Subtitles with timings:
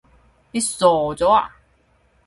[0.49, 1.55] 你傻咗呀？